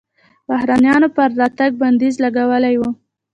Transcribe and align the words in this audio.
بهرنیانو 0.47 1.09
پر 1.15 1.29
راتګ 1.39 1.71
بندیز 1.81 2.15
لګولی 2.23 2.75
و. 2.77 2.81